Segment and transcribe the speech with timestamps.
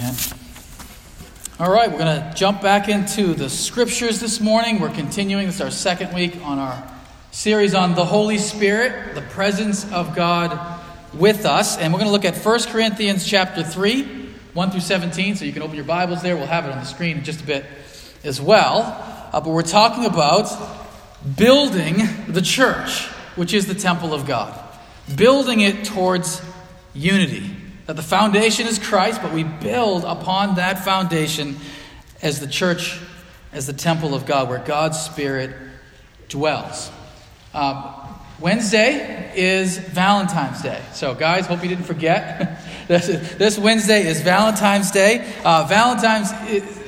[0.00, 0.14] Amen.
[1.58, 4.80] All right, we're going to jump back into the scriptures this morning.
[4.80, 6.90] We're continuing, this is our second week on our
[7.32, 10.80] series on the Holy Spirit, the presence of God
[11.12, 11.76] with us.
[11.76, 15.36] And we're going to look at 1 Corinthians chapter 3, 1 through 17.
[15.36, 16.34] So you can open your Bibles there.
[16.34, 17.66] We'll have it on the screen in just a bit
[18.24, 18.84] as well.
[19.34, 20.50] Uh, but we're talking about
[21.36, 23.04] building the church,
[23.36, 24.58] which is the temple of God,
[25.14, 26.40] building it towards
[26.94, 27.49] unity.
[27.90, 31.56] That the foundation is Christ, but we build upon that foundation
[32.22, 32.96] as the church,
[33.52, 35.50] as the temple of God, where God's Spirit
[36.28, 36.88] dwells.
[37.52, 37.82] Um,
[38.38, 40.80] Wednesday is Valentine's Day.
[40.92, 42.60] So, guys, hope you didn't forget.
[42.86, 45.28] this, Wednesday is Valentine's Day.
[45.44, 46.30] Uh, Valentine's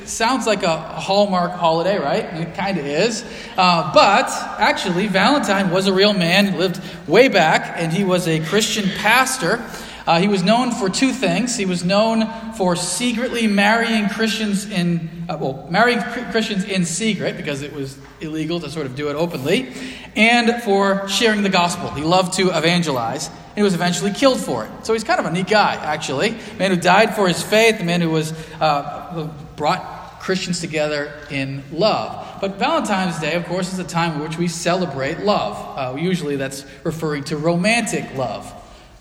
[0.08, 2.26] sounds like a Hallmark holiday, right?
[2.26, 3.24] It kind of is.
[3.56, 4.30] Uh, but
[4.60, 9.68] actually, Valentine was a real man, lived way back, and he was a Christian pastor.
[10.06, 11.56] Uh, he was known for two things.
[11.56, 16.00] He was known for secretly marrying Christians in, uh, well, marrying
[16.30, 19.72] Christians in secret because it was illegal to sort of do it openly,
[20.16, 21.90] and for sharing the gospel.
[21.90, 24.70] He loved to evangelize, and he was eventually killed for it.
[24.84, 26.30] So he's kind of a neat guy, actually.
[26.30, 31.12] A man who died for his faith, a man who was uh, brought Christians together
[31.30, 32.40] in love.
[32.40, 35.78] But Valentine's Day, of course, is a time in which we celebrate love.
[35.78, 38.52] Uh, usually that's referring to romantic love.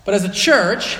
[0.04, 0.98] But as a church,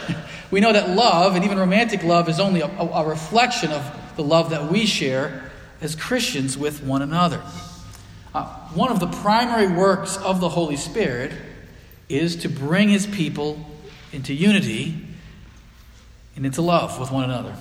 [0.50, 4.22] we know that love, and even romantic love, is only a, a, reflection of the
[4.22, 5.50] love that we share
[5.80, 7.42] as Christians with one another.
[8.34, 11.32] Uh, one of the primary works of the Holy Spirit
[12.08, 13.58] is to bring his people
[14.12, 14.94] into unity
[16.36, 17.56] and into love with one another.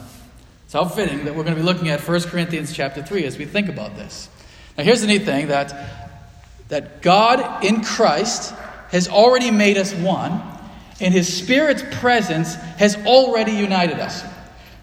[0.65, 3.37] It's how fitting that we're going to be looking at 1 Corinthians chapter 3 as
[3.37, 4.29] we think about this.
[4.77, 6.19] Now, here's the neat thing that,
[6.69, 8.53] that God in Christ
[8.89, 10.41] has already made us one
[11.01, 14.23] and His Spirit's presence has already united us.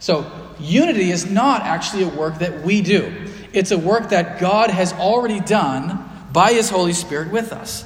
[0.01, 0.31] So,
[0.61, 4.93] unity is not actually a work that we do, it's a work that God has
[4.93, 7.85] already done by His Holy Spirit with us.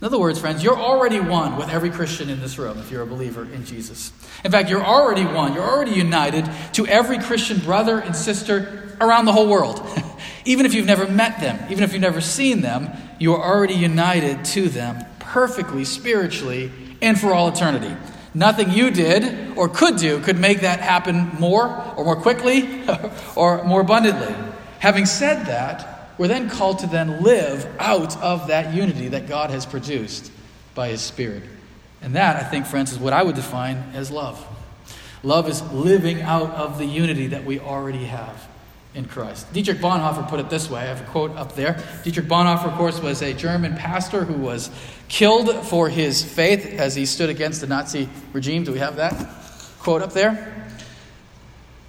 [0.00, 3.02] In other words, friends, you're already one with every Christian in this room if you're
[3.02, 4.12] a believer in Jesus.
[4.44, 5.52] In fact, you're already one.
[5.52, 9.86] You're already united to every Christian brother and sister around the whole world.
[10.46, 13.74] even if you've never met them, even if you've never seen them, you are already
[13.74, 16.72] united to them perfectly, spiritually,
[17.02, 17.94] and for all eternity.
[18.34, 21.66] Nothing you did or could do could make that happen more
[21.96, 22.82] or more quickly
[23.36, 24.34] or more abundantly.
[24.78, 29.50] Having said that, we're then called to then live out of that unity that God
[29.50, 30.30] has produced
[30.74, 31.42] by His Spirit.
[32.02, 34.46] And that, I think, friends, is what I would define as love.
[35.22, 38.49] Love is living out of the unity that we already have
[38.94, 39.52] in Christ.
[39.52, 40.80] Dietrich Bonhoeffer put it this way.
[40.80, 41.82] I have a quote up there.
[42.02, 44.70] Dietrich Bonhoeffer, of course, was a German pastor who was
[45.08, 48.64] killed for his faith as he stood against the Nazi regime.
[48.64, 49.14] Do we have that
[49.78, 50.68] quote up there?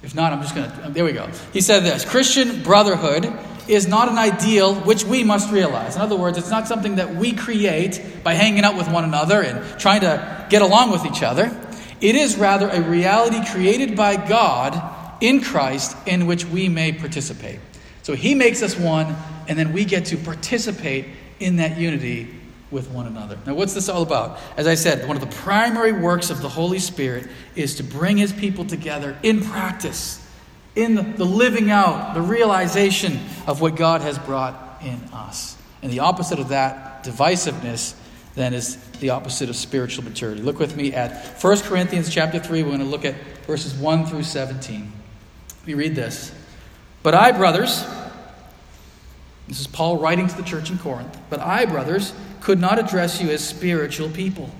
[0.02, 0.86] If not, I'm just going to.
[0.86, 1.28] Um, there we go.
[1.52, 3.32] He said this Christian brotherhood
[3.68, 5.94] is not an ideal which we must realize.
[5.96, 9.40] In other words, it's not something that we create by hanging out with one another
[9.42, 11.56] and trying to get along with each other.
[12.00, 17.60] It is rather a reality created by God in Christ in which we may participate.
[18.02, 19.14] So he makes us one,
[19.48, 21.06] and then we get to participate
[21.38, 22.34] in that unity
[22.72, 23.38] with one another.
[23.46, 24.40] Now, what's this all about?
[24.56, 28.16] As I said, one of the primary works of the Holy Spirit is to bring
[28.16, 30.26] his people together in practice,
[30.74, 35.56] in the, living out, the realization of what God has brought in us.
[35.82, 37.94] And the opposite of that, divisiveness,
[38.34, 40.42] then is the opposite of spiritual maturity.
[40.42, 42.62] Look with me at 1 Corinthians chapter 3.
[42.62, 43.14] We're going to look at
[43.46, 44.92] verses 1 through 17.
[45.64, 46.32] We read this.
[47.02, 47.84] But I, brothers,
[49.48, 53.20] this is Paul writing to the church in Corinth, but I, brothers, could not address
[53.20, 54.50] you as spiritual people,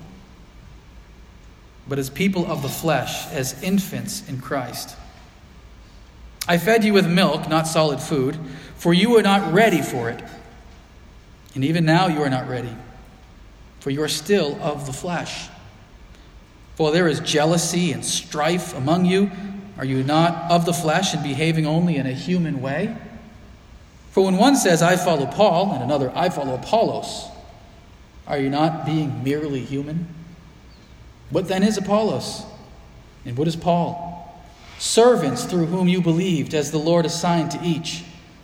[1.87, 4.95] but as people of the flesh, as infants in Christ.
[6.47, 8.37] I fed you with milk, not solid food,
[8.75, 10.21] for you were not ready for it.
[11.55, 12.75] And even now you are not ready,
[13.79, 15.47] for you are still of the flesh.
[16.75, 19.31] For there is jealousy and strife among you.
[19.77, 22.95] Are you not of the flesh and behaving only in a human way?
[24.11, 27.25] For when one says, I follow Paul, and another, I follow Apollos,
[28.27, 30.07] are you not being merely human?
[31.31, 32.43] What then is Apollos?
[33.25, 34.43] And what is Paul?
[34.77, 38.03] Servants through whom you believed, as the Lord assigned to each.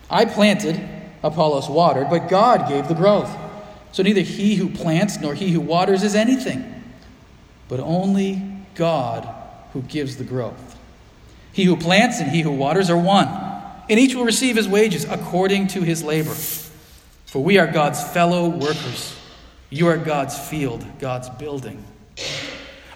[0.10, 0.82] I planted,
[1.22, 3.30] Apollos watered, but God gave the growth.
[3.92, 6.84] So neither he who plants nor he who waters is anything,
[7.68, 8.42] but only
[8.76, 9.28] God
[9.74, 10.69] who gives the growth.
[11.52, 13.28] He who plants and he who waters are one,
[13.90, 16.36] and each will receive his wages according to his labor.
[17.26, 19.16] For we are God's fellow workers.
[19.70, 21.84] You are God's field, God's building.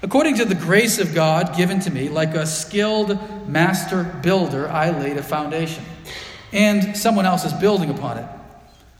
[0.01, 3.17] According to the grace of God given to me, like a skilled
[3.47, 5.85] master builder, I laid a foundation,
[6.51, 8.27] and someone else is building upon it.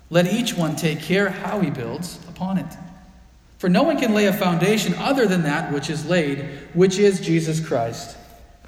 [0.10, 2.74] Let each one take care how he builds upon it.
[3.58, 7.20] For no one can lay a foundation other than that which is laid, which is
[7.20, 8.16] Jesus Christ.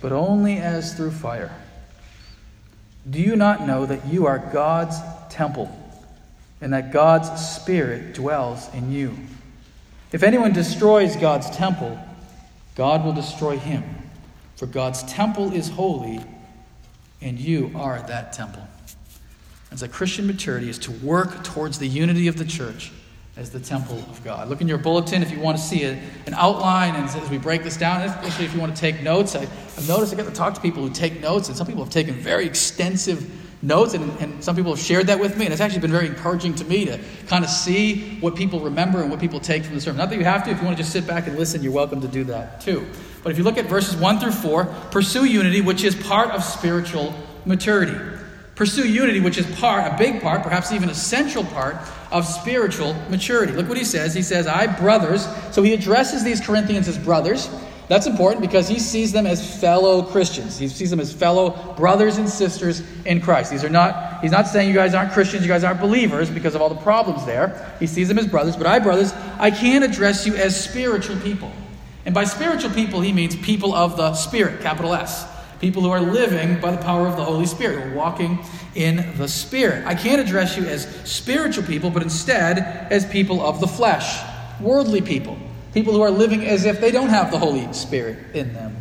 [0.00, 1.54] but only as through fire.
[3.08, 4.96] Do you not know that you are God's
[5.30, 5.70] temple,
[6.60, 9.16] and that God's Spirit dwells in you?
[10.12, 11.98] If anyone destroys God's temple,
[12.74, 13.84] God will destroy him.
[14.56, 16.20] For God's temple is holy,
[17.20, 18.66] and you are that temple.
[19.70, 22.92] As a Christian maturity is to work towards the unity of the church
[23.36, 24.48] as the temple of God.
[24.48, 25.92] Look in your bulletin if you want to see a,
[26.26, 29.36] an outline and as we break this down, especially if you want to take notes.
[29.36, 31.84] I, have noticed I get to talk to people who take notes, and some people
[31.84, 33.30] have taken very extensive
[33.62, 36.06] notes, and, and some people have shared that with me, and it's actually been very
[36.06, 39.74] encouraging to me to kind of see what people remember and what people take from
[39.74, 39.98] the sermon.
[39.98, 41.72] Not that you have to, if you want to just sit back and listen, you're
[41.72, 42.86] welcome to do that too.
[43.22, 46.42] But if you look at verses 1 through 4, pursue unity, which is part of
[46.42, 47.12] spiritual
[47.44, 47.98] maturity.
[48.54, 51.76] Pursue unity, which is part, a big part, perhaps even a central part
[52.10, 53.52] of spiritual maturity.
[53.52, 54.14] Look what he says.
[54.14, 55.26] He says, I, brothers.
[55.52, 57.48] So he addresses these Corinthians as brothers.
[57.88, 60.58] That's important because he sees them as fellow Christians.
[60.58, 63.52] He sees them as fellow brothers and sisters in Christ.
[63.52, 66.56] These are not, he's not saying you guys aren't Christians, you guys aren't believers because
[66.56, 67.76] of all the problems there.
[67.78, 68.56] He sees them as brothers.
[68.56, 71.52] But I, brothers, I can address you as spiritual people.
[72.04, 75.35] And by spiritual people, he means people of the Spirit, capital S.
[75.60, 78.44] People who are living by the power of the Holy Spirit, who are walking
[78.74, 79.86] in the Spirit.
[79.86, 82.58] I can't address you as spiritual people, but instead
[82.90, 84.20] as people of the flesh,
[84.60, 85.38] worldly people
[85.76, 88.74] People who are living as if they don't have the Holy Spirit in them,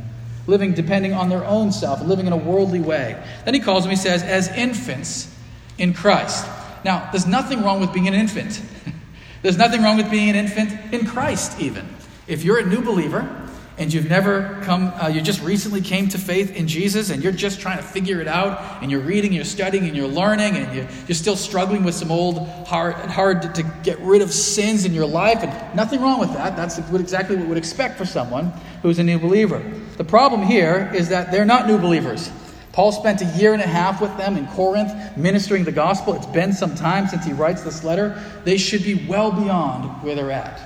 [0.47, 3.21] living depending on their own self, living in a worldly way.
[3.43, 5.29] Then he calls them, he says, as infants
[5.77, 6.47] in Christ.
[6.85, 8.61] Now, there's nothing wrong with being an infant.
[9.41, 11.85] there's nothing wrong with being an infant in Christ, even.
[12.27, 13.44] If you're a new believer,
[13.77, 17.33] and you've never come, uh, you just recently came to faith in Jesus and you're
[17.33, 20.75] just trying to figure it out and you're reading, you're studying, and you're learning, and
[21.07, 24.93] you're, still struggling with some old, hard, hard to, to, get rid of sins in
[24.93, 26.55] your life, and nothing wrong with that.
[26.55, 28.51] That's exactly what we would expect for someone
[28.81, 29.59] who's a new believer.
[29.97, 32.31] The problem here is that they're not new believers.
[32.73, 36.13] Paul spent a year and a half with them in Corinth ministering the gospel.
[36.13, 38.21] It's been some time since he writes this letter.
[38.43, 40.61] They should be well beyond where they're at.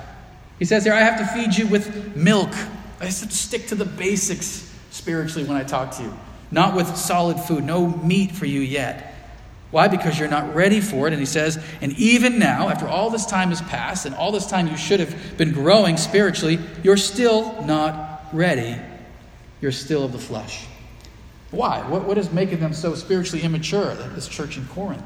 [0.57, 2.51] He says here, I have to feed you with milk
[2.99, 6.13] I said stick to the basics spiritually when I talk to you,
[6.51, 9.15] not with solid food, no meat for you yet.
[9.71, 9.87] Why?
[9.87, 11.13] Because you're not ready for it.
[11.13, 14.47] And he says, and even now, after all this time has passed, and all this
[14.47, 18.75] time you should have been growing spiritually, you're still not ready.
[19.61, 20.65] You're still of the flesh.
[21.51, 21.87] Why?
[21.87, 25.03] What, what is making them so spiritually immature, this church in Corinth?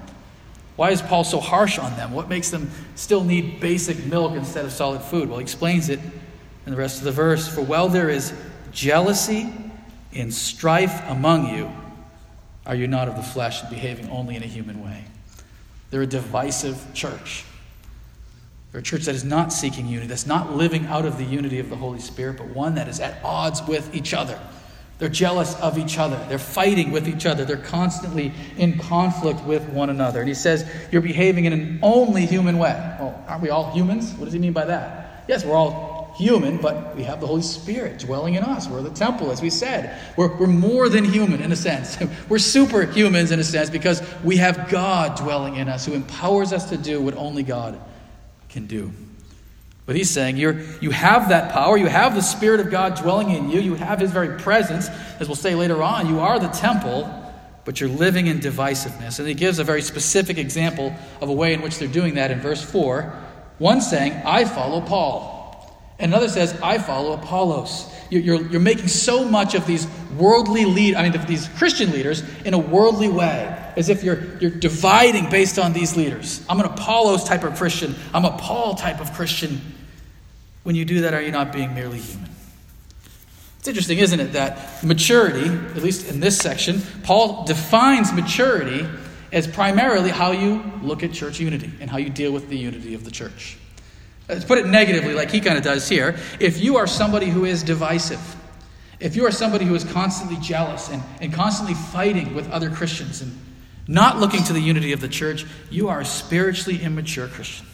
[0.77, 2.13] Why is Paul so harsh on them?
[2.13, 5.29] What makes them still need basic milk instead of solid food?
[5.29, 5.99] Well, he explains it
[6.65, 8.33] and the rest of the verse For while there is
[8.71, 9.53] jealousy
[10.13, 11.71] and strife among you,
[12.65, 15.03] are you not of the flesh and behaving only in a human way?
[15.91, 17.45] They're a divisive church.
[18.71, 21.59] They're a church that is not seeking unity, that's not living out of the unity
[21.59, 24.39] of the Holy Spirit, but one that is at odds with each other.
[24.97, 26.23] They're jealous of each other.
[26.29, 27.45] They're fighting with each other.
[27.45, 30.19] They're constantly in conflict with one another.
[30.21, 32.71] And he says, You're behaving in an only human way.
[32.99, 34.13] Well, aren't we all humans?
[34.13, 35.25] What does he mean by that?
[35.27, 38.67] Yes, we're all human, but we have the Holy Spirit dwelling in us.
[38.67, 39.99] We're the temple, as we said.
[40.15, 41.99] We're, we're more than human in a sense.
[42.29, 46.69] We're superhumans in a sense because we have God dwelling in us who empowers us
[46.69, 47.79] to do what only God
[48.49, 48.91] can do.
[49.85, 51.77] But he's saying you're, you have that power.
[51.77, 53.59] You have the Spirit of God dwelling in you.
[53.59, 54.87] You have his very presence.
[55.19, 57.09] As we'll say later on, you are the temple,
[57.65, 59.19] but you're living in divisiveness.
[59.19, 62.31] And he gives a very specific example of a way in which they're doing that
[62.31, 63.13] in verse 4.
[63.57, 65.32] One saying, I follow Paul.
[66.03, 67.89] Another says, I follow Apollos.
[68.09, 72.23] You're, you're, you're making so much of these worldly lead, I mean, these Christian leaders
[72.43, 76.45] in a worldly way, as if you're, you're dividing based on these leaders.
[76.49, 77.95] I'm an Apollos type of Christian.
[78.13, 79.61] I'm a Paul type of Christian.
[80.63, 82.29] When you do that, are you not being merely human?
[83.59, 88.85] It's interesting, isn't it, that maturity, at least in this section, Paul defines maturity
[89.31, 92.93] as primarily how you look at church unity and how you deal with the unity
[92.93, 93.57] of the church.
[94.29, 96.17] Let's put it negatively, like he kind of does here.
[96.39, 98.21] If you are somebody who is divisive,
[98.99, 103.21] if you are somebody who is constantly jealous and, and constantly fighting with other Christians
[103.21, 103.37] and
[103.85, 107.65] not looking to the unity of the church, you are a spiritually immature Christian.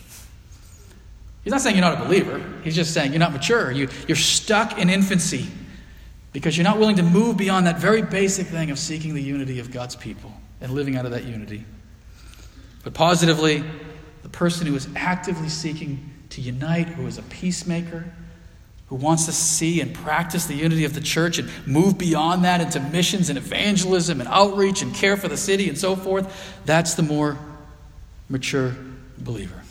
[1.44, 2.44] He's not saying you're not a believer.
[2.64, 3.72] He's just saying you're not mature.
[3.72, 5.48] You, you're stuck in infancy
[6.34, 9.60] because you're not willing to move beyond that very basic thing of seeking the unity
[9.60, 11.64] of God's people and living out of that unity.
[12.84, 13.64] But positively,
[14.24, 18.06] the person who is actively seeking to unite, who is a peacemaker,
[18.88, 22.60] who wants to see and practice the unity of the church and move beyond that
[22.60, 26.96] into missions and evangelism and outreach and care for the city and so forth, that's
[26.96, 27.38] the more
[28.30, 28.76] mature
[29.20, 29.62] believer.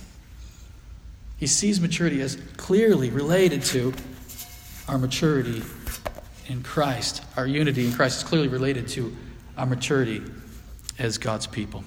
[1.37, 3.95] He sees maturity as clearly related to
[4.89, 5.63] our maturity
[6.49, 7.23] in Christ.
[7.37, 9.17] Our unity in Christ is clearly related to
[9.57, 10.23] our maturity
[10.99, 11.85] as God's people.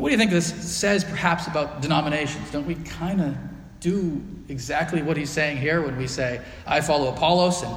[0.00, 2.50] What do you think this says perhaps about denominations?
[2.50, 3.36] Don't we kind of
[3.80, 7.76] do exactly what he's saying here when we say, I follow Apollos and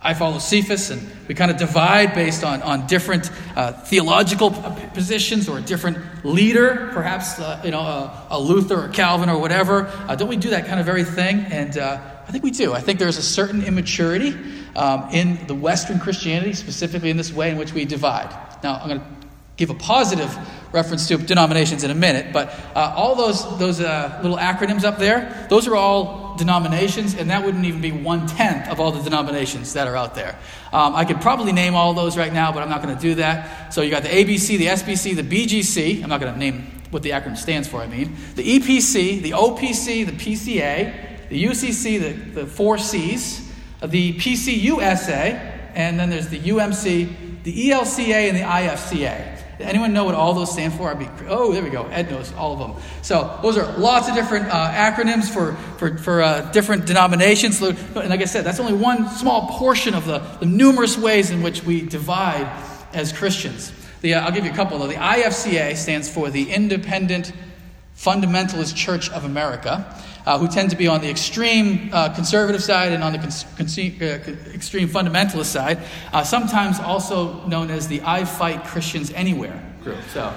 [0.00, 4.52] I follow Cephas, and we kind of divide based on, on different uh, theological
[4.94, 9.38] positions or a different leader, perhaps uh, you know a, a, Luther or Calvin or
[9.38, 9.86] whatever.
[10.06, 11.40] Uh, don't we do that kind of very thing?
[11.50, 12.74] And uh, I think we do.
[12.74, 14.36] I think there's a certain immaturity
[14.76, 18.30] um, in the Western Christianity, specifically in this way in which we divide.
[18.62, 19.06] Now, I'm going to
[19.56, 20.32] give a positive
[20.72, 24.98] reference to denominations in a minute, but uh, all those, those uh, little acronyms up
[24.98, 29.02] there, those are all denominations, and that wouldn't even be one tenth of all the
[29.02, 30.38] denominations that are out there.
[30.72, 33.14] Um, I could probably name all those right now, but I'm not going to do
[33.16, 33.72] that.
[33.72, 36.02] So you got the ABC, the SBC, the BGC.
[36.02, 38.16] I'm not going to name what the acronym stands for, I mean.
[38.34, 45.98] The EPC, the OPC, the PCA, the UCC, the, the four C's, the PCUSA, and
[45.98, 49.37] then there's the UMC, the ELCA, and the IFCA.
[49.60, 50.88] Anyone know what all those stand for?
[50.88, 51.86] I'd be, oh, there we go.
[51.86, 52.82] Ed knows all of them.
[53.02, 57.60] So those are lots of different uh, acronyms for, for, for uh, different denominations.
[57.60, 61.42] And like I said, that's only one small portion of the, the numerous ways in
[61.42, 62.48] which we divide
[62.92, 63.72] as Christians.
[64.00, 64.86] The, uh, I'll give you a couple, though.
[64.86, 67.32] The IFCA stands for the Independent
[67.96, 69.92] Fundamentalist Church of America
[70.28, 73.30] uh, who tend to be on the extreme uh, conservative side and on the con-
[73.56, 75.78] con- uh, extreme fundamentalist side,
[76.12, 79.96] uh, sometimes also known as the I Fight Christians Anywhere group.
[80.12, 80.30] So,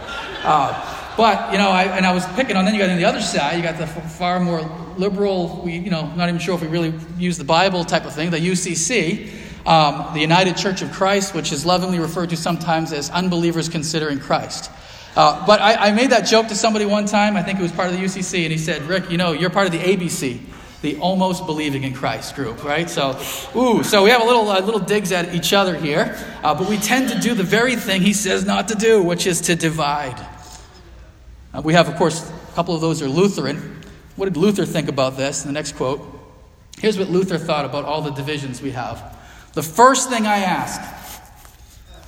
[1.17, 3.21] but, you know, I, and I was picking on, then you got on the other
[3.21, 4.61] side, you got the far more
[4.95, 8.13] liberal, we, you know, not even sure if we really use the Bible type of
[8.13, 9.29] thing, the UCC.
[9.63, 14.19] Um, the United Church of Christ, which is lovingly referred to sometimes as unbelievers considering
[14.19, 14.71] Christ.
[15.15, 17.35] Uh, but I, I, made that joke to somebody one time.
[17.35, 19.49] I think it was part of the UCC, and he said, "Rick, you know, you're
[19.49, 20.39] part of the ABC,
[20.81, 23.19] the Almost Believing in Christ group, right?" So,
[23.53, 26.69] ooh, so we have a little uh, little digs at each other here, uh, but
[26.69, 29.55] we tend to do the very thing he says not to do, which is to
[29.55, 30.17] divide.
[31.53, 33.81] Uh, we have, of course, a couple of those are Lutheran.
[34.15, 35.43] What did Luther think about this?
[35.43, 36.01] In the next quote,
[36.79, 39.17] here's what Luther thought about all the divisions we have.
[39.55, 40.79] The first thing I ask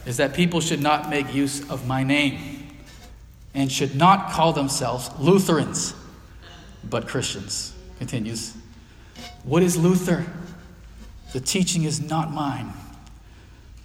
[0.05, 2.62] is that people should not make use of my name
[3.53, 5.93] and should not call themselves Lutherans,
[6.89, 7.73] but Christians.
[7.99, 8.53] Continues.
[9.43, 10.25] What is Luther?
[11.33, 12.73] The teaching is not mine.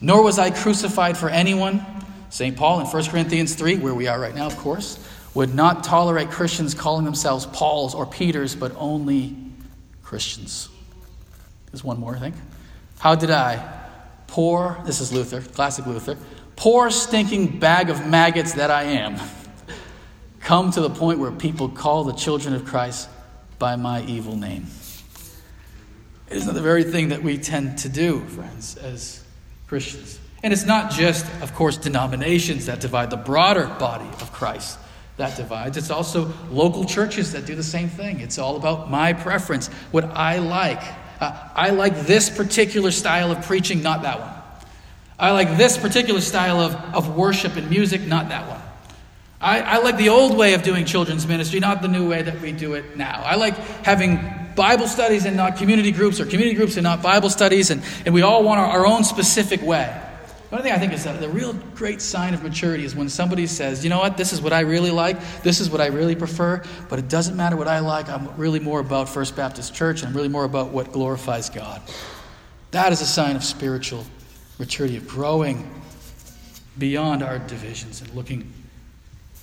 [0.01, 1.85] Nor was I crucified for anyone.
[2.31, 2.57] St.
[2.57, 4.99] Paul in 1 Corinthians 3, where we are right now, of course,
[5.35, 9.37] would not tolerate Christians calling themselves Paul's or Peter's, but only
[10.03, 10.69] Christians.
[11.71, 12.35] There's one more, I think.
[12.99, 13.65] How did I,
[14.27, 16.17] poor, this is Luther, classic Luther,
[16.57, 19.17] poor stinking bag of maggots that I am,
[20.49, 23.07] come to the point where people call the children of Christ
[23.59, 24.67] by my evil name.
[26.31, 29.23] Isn't that the very thing that we tend to do, friends, as
[29.67, 30.19] Christians?
[30.43, 34.79] And it's not just, of course, denominations that divide, the broader body of Christ
[35.19, 35.77] that divides.
[35.77, 38.21] It's also local churches that do the same thing.
[38.21, 40.83] It's all about my preference, what I like.
[41.21, 44.33] Uh, I like this particular style of preaching, not that one.
[45.19, 48.63] I like this particular style of, of worship and music, not that one.
[49.41, 52.41] I, I, like the old way of doing children's ministry, not the new way that
[52.41, 53.23] we do it now.
[53.25, 54.19] I like having
[54.57, 58.13] Bible studies and not community groups, or community groups and not Bible studies, and, and
[58.13, 59.97] we all want our, our own specific way.
[60.51, 63.47] One thing I think is that the real great sign of maturity is when somebody
[63.47, 66.17] says, you know what, this is what I really like, this is what I really
[66.17, 70.01] prefer, but it doesn't matter what I like, I'm really more about First Baptist Church,
[70.01, 71.81] and I'm really more about what glorifies God.
[72.73, 74.05] That is a sign of spiritual
[74.59, 75.71] maturity, of growing
[76.79, 78.53] beyond our divisions and looking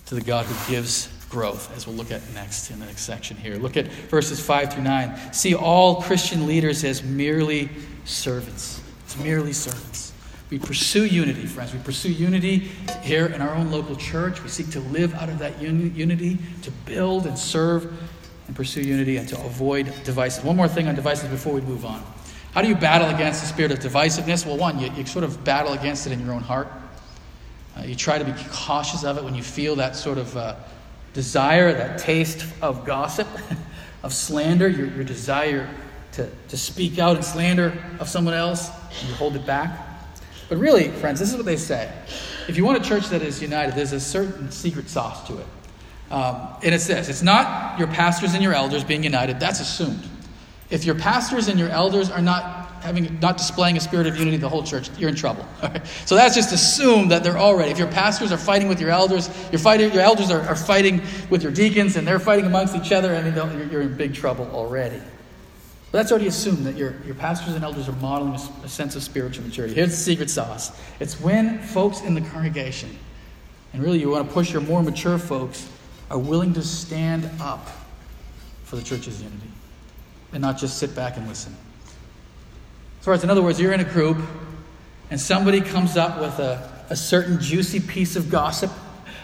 [0.05, 3.35] to the God who gives growth, as we'll look at next in the next section
[3.35, 3.55] here.
[3.55, 5.33] Look at verses 5 through 9.
[5.33, 7.69] See all Christian leaders as merely
[8.05, 8.81] servants.
[9.05, 10.13] It's merely servants.
[10.49, 11.73] We pursue unity, friends.
[11.73, 12.59] We pursue unity
[13.01, 14.43] here in our own local church.
[14.43, 17.91] We seek to live out of that un- unity, to build and serve
[18.47, 20.43] and pursue unity, and to avoid devices.
[20.43, 22.03] One more thing on devices before we move on.
[22.53, 24.45] How do you battle against the spirit of divisiveness?
[24.45, 26.67] Well, one, you, you sort of battle against it in your own heart.
[27.77, 30.55] Uh, you try to be cautious of it when you feel that sort of uh,
[31.13, 33.27] desire, that taste of gossip,
[34.03, 35.69] of slander, your, your desire
[36.13, 38.69] to, to speak out in slander of someone else,
[39.05, 39.77] you hold it back.
[40.47, 41.91] But really, friends, this is what they say.
[42.47, 45.45] If you want a church that is united, there's a certain secret sauce to it.
[46.11, 50.07] Um, and it's this it's not your pastors and your elders being united, that's assumed.
[50.69, 54.37] If your pastors and your elders are not having not displaying a spirit of unity
[54.37, 55.45] the whole church you're in trouble.
[56.05, 59.29] So that's just assume that they're already if your pastors are fighting with your elders
[59.51, 62.91] your, fighting, your elders are, are fighting with your deacons and they're fighting amongst each
[62.91, 65.01] other i mean you're, you're in big trouble already.
[65.91, 68.95] But that's already assumed that your, your pastors and elders are modeling a, a sense
[68.95, 69.75] of spiritual maturity.
[69.75, 70.77] Here's the secret sauce.
[70.99, 72.97] It's when folks in the congregation
[73.73, 75.69] and really you want to push your more mature folks
[76.11, 77.67] are willing to stand up
[78.63, 79.47] for the church's unity
[80.33, 81.55] and not just sit back and listen.
[83.05, 84.17] So, in other words, you're in a group
[85.11, 88.71] and somebody comes up with a, a certain juicy piece of gossip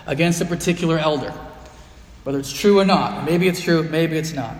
[0.05, 1.33] against a particular elder,
[2.21, 3.25] whether it's true or not.
[3.25, 4.53] Maybe it's true, maybe it's not.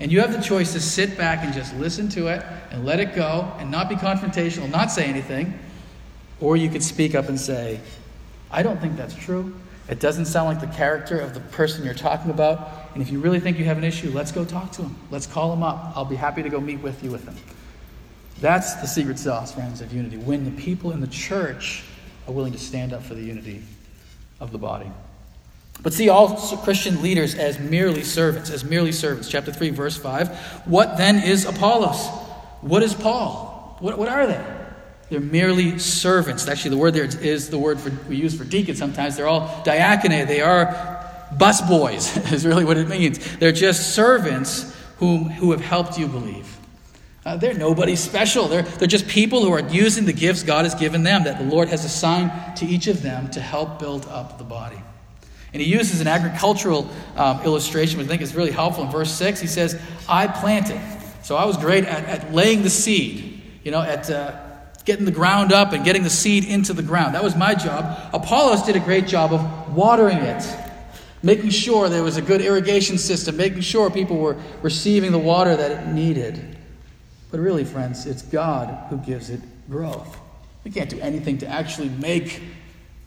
[0.00, 3.00] And you have the choice to sit back and just listen to it and let
[3.00, 5.58] it go and not be confrontational, not say anything.
[6.38, 7.80] Or you could speak up and say,
[8.50, 9.58] I don't think that's true.
[9.88, 12.90] It doesn't sound like the character of the person you're talking about.
[12.92, 14.94] And if you really think you have an issue, let's go talk to him.
[15.10, 15.94] Let's call him up.
[15.96, 17.34] I'll be happy to go meet with you with him.
[18.42, 20.16] That's the secret sauce, friends, of unity.
[20.16, 21.84] When the people in the church
[22.26, 23.62] are willing to stand up for the unity
[24.40, 24.90] of the body.
[25.80, 29.28] But see all Christian leaders as merely servants, as merely servants.
[29.28, 30.28] Chapter 3, verse 5.
[30.66, 32.08] What then is Apollos?
[32.62, 33.76] What is Paul?
[33.78, 34.44] What, what are they?
[35.08, 36.48] They're merely servants.
[36.48, 39.16] Actually, the word there is the word for, we use for deacons sometimes.
[39.16, 40.26] They're all diaconate.
[40.26, 40.66] They are
[41.36, 43.36] busboys, is really what it means.
[43.36, 46.58] They're just servants whom, who have helped you believe.
[47.24, 48.48] Uh, they're nobody special.
[48.48, 51.44] They're, they're just people who are using the gifts God has given them, that the
[51.44, 54.78] Lord has assigned to each of them to help build up the body.
[55.52, 58.84] And he uses an agricultural um, illustration, which I think is really helpful.
[58.84, 60.80] In verse 6, he says, I planted.
[61.22, 64.34] So I was great at, at laying the seed, you know, at, uh,
[64.84, 67.14] getting the ground up and getting the seed into the ground.
[67.14, 68.10] That was my job.
[68.12, 70.44] Apollos did a great job of watering it,
[71.22, 75.54] making sure there was a good irrigation system, making sure people were receiving the water
[75.54, 76.51] that it needed.
[77.32, 80.20] But really, friends, it's God who gives it growth.
[80.64, 82.40] We can't do anything to actually make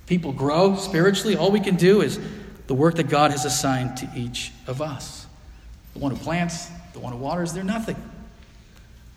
[0.07, 1.37] people grow spiritually.
[1.37, 2.19] All we can do is
[2.67, 5.27] the work that God has assigned to each of us.
[5.93, 7.95] The one who plants, the one who waters, they're nothing.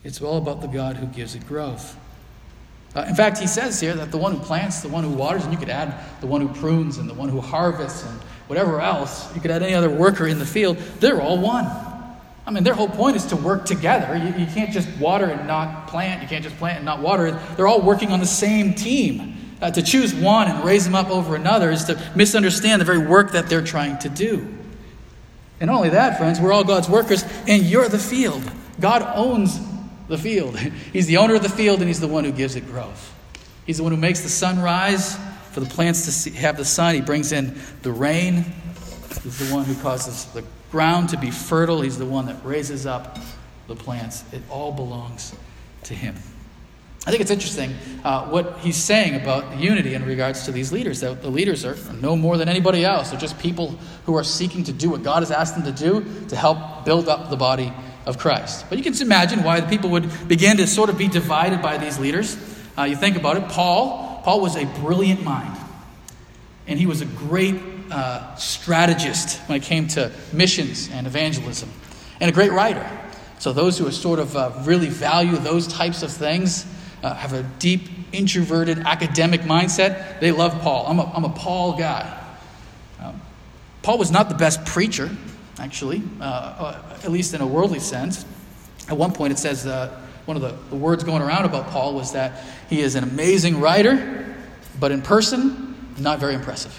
[0.04, 1.96] It's all about the God who gives it growth.
[2.94, 5.44] Uh, in fact, he says here that the one who plants, the one who waters,
[5.44, 8.80] and you could add the one who prunes and the one who harvests and whatever
[8.80, 11.66] else, you could add any other worker in the field, they're all one.
[12.48, 14.16] I mean, their whole point is to work together.
[14.16, 16.22] You, you can't just water and not plant.
[16.22, 17.38] You can't just plant and not water.
[17.56, 19.34] They're all working on the same team.
[19.60, 23.06] Uh, to choose one and raise them up over another is to misunderstand the very
[23.06, 24.48] work that they're trying to do.
[25.60, 28.42] And not only that, friends, we're all God's workers, and you're the field.
[28.80, 29.60] God owns
[30.06, 30.58] the field.
[30.94, 33.14] He's the owner of the field, and He's the one who gives it growth.
[33.66, 35.18] He's the one who makes the sun rise
[35.52, 36.94] for the plants to see, have the sun.
[36.94, 38.46] He brings in the rain.
[39.22, 41.80] He's the one who causes the ground to be fertile.
[41.80, 43.18] He's the one that raises up
[43.66, 44.24] the plants.
[44.32, 45.34] It all belongs
[45.84, 46.14] to Him.
[47.06, 51.00] I think it's interesting uh, what he's saying about unity in regards to these leaders.
[51.00, 53.10] That the leaders are no more than anybody else.
[53.10, 56.04] They're just people who are seeking to do what God has asked them to do
[56.28, 57.72] to help build up the body
[58.04, 58.66] of Christ.
[58.68, 61.78] But you can imagine why the people would begin to sort of be divided by
[61.78, 62.36] these leaders.
[62.76, 65.56] Uh, you think about it, Paul, Paul was a brilliant mind.
[66.66, 67.56] And he was a great
[67.90, 71.70] uh, strategist when it came to missions and evangelism,
[72.20, 72.88] and a great writer.
[73.38, 76.66] So those who are sort of uh, really value those types of things,
[77.02, 80.86] uh, have a deep introverted academic mindset, they love Paul.
[80.86, 82.20] I'm a, I'm a Paul guy.
[83.00, 83.20] Um,
[83.82, 85.10] Paul was not the best preacher
[85.58, 88.24] actually, uh, uh, at least in a worldly sense.
[88.88, 91.94] At one point, it says uh, one of the, the words going around about Paul
[91.94, 94.36] was that he is an amazing writer,
[94.78, 96.72] but in person, not very impressive.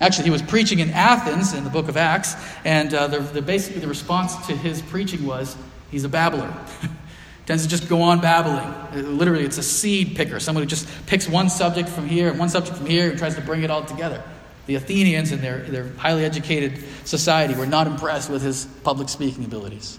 [0.00, 3.40] Actually, he was preaching in Athens in the book of Acts, and uh, the, the,
[3.40, 5.56] basically the response to his preaching was,
[5.90, 6.52] he's a babbler.
[7.46, 8.58] Tends to just go on babbling.
[8.58, 12.38] Uh, literally, it's a seed picker, someone who just picks one subject from here and
[12.38, 14.22] one subject from here and tries to bring it all together.
[14.66, 19.44] The Athenians and their, their highly educated society were not impressed with his public speaking
[19.44, 19.98] abilities.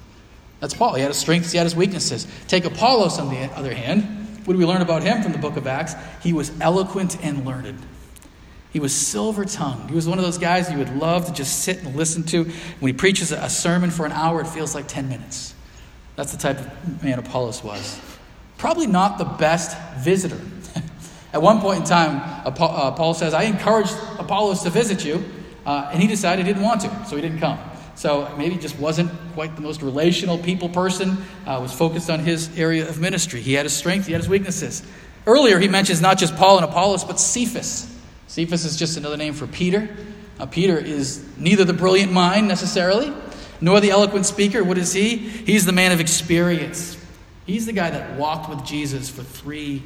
[0.59, 0.95] That's Paul.
[0.95, 2.27] He had his strengths, he had his weaknesses.
[2.47, 4.03] Take Apollos, on the other hand.
[4.45, 5.95] What do we learn about him from the book of Acts?
[6.21, 7.79] He was eloquent and learned.
[8.77, 9.89] He was silver tongued.
[9.89, 12.43] He was one of those guys you would love to just sit and listen to.
[12.79, 15.55] When he preaches a sermon for an hour, it feels like 10 minutes.
[16.15, 17.99] That's the type of man Apollos was.
[18.59, 20.39] Probably not the best visitor.
[21.33, 25.25] At one point in time, uh, Paul says, I encouraged Apollos to visit you,
[25.65, 27.57] uh, and he decided he didn't want to, so he didn't come.
[27.95, 32.19] So maybe he just wasn't quite the most relational people person, uh, was focused on
[32.19, 33.41] his area of ministry.
[33.41, 34.83] He had his strength, he had his weaknesses.
[35.25, 37.95] Earlier, he mentions not just Paul and Apollos, but Cephas.
[38.27, 39.89] Cephas is just another name for Peter.
[40.39, 43.11] Uh, Peter is neither the brilliant mind necessarily,
[43.61, 44.63] nor the eloquent speaker.
[44.63, 45.17] What is he?
[45.17, 46.97] He's the man of experience.
[47.45, 49.81] He's the guy that walked with Jesus for three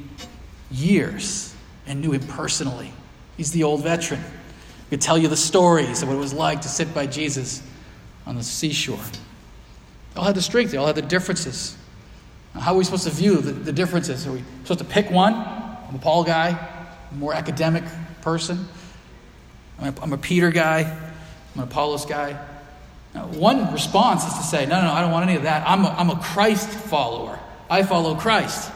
[0.70, 1.54] years
[1.86, 2.92] and knew him personally.
[3.36, 4.20] He's the old veteran.
[4.20, 7.62] He could tell you the stories of what it was like to sit by Jesus
[8.26, 8.98] on the seashore.
[10.12, 11.76] They all had the strength, they all had the differences.
[12.54, 14.26] How are we supposed to view the, the differences?
[14.26, 15.32] Are we supposed to pick one?
[15.32, 16.68] I'm a Paul guy,
[17.12, 17.84] more academic
[18.22, 18.66] person.
[19.78, 20.80] I'm a, I'm a Peter guy,
[21.54, 22.38] I'm an Apollos guy.
[23.14, 25.68] Now, one response is to say, no, no, no, I don't want any of that.
[25.68, 27.38] I'm a, I'm a Christ follower.
[27.68, 28.72] I follow Christ.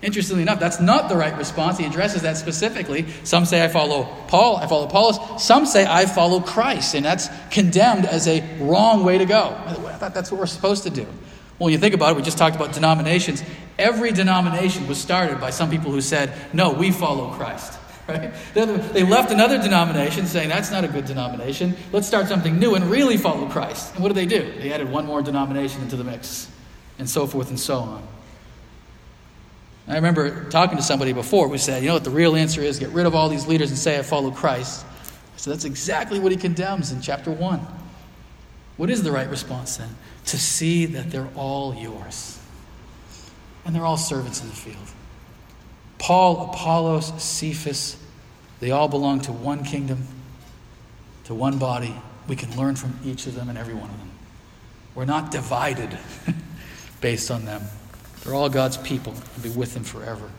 [0.00, 1.78] Interestingly enough, that's not the right response.
[1.78, 3.06] He addresses that specifically.
[3.24, 5.42] Some say I follow Paul, I follow Apollos.
[5.42, 9.56] Some say I follow Christ, and that's condemned as a wrong way to go.
[9.66, 11.04] I thought that's what we're supposed to do.
[11.04, 13.42] Well, when you think about it, we just talked about denominations.
[13.78, 17.78] Every denomination was started by some people who said, No, we follow Christ.
[18.06, 18.32] Right?
[18.52, 21.74] They left another denomination saying that's not a good denomination.
[21.90, 23.94] Let's start something new and really follow Christ.
[23.94, 24.52] And what did they do?
[24.60, 26.50] They added one more denomination into the mix,
[26.98, 28.06] and so forth and so on.
[29.86, 32.78] I remember talking to somebody before who said, you know what the real answer is?
[32.78, 34.84] Get rid of all these leaders and say, I follow Christ.
[35.36, 37.60] So that's exactly what he condemns in chapter 1.
[38.76, 39.94] What is the right response then?
[40.26, 42.38] To see that they're all yours.
[43.66, 44.93] And they're all servants in the field.
[45.98, 47.96] Paul, Apollos, Cephas,
[48.60, 50.06] they all belong to one kingdom,
[51.24, 51.94] to one body.
[52.28, 54.10] We can learn from each of them and every one of them.
[54.94, 55.98] We're not divided
[57.00, 57.62] based on them.
[58.22, 60.30] They're all God's people and be with them forever.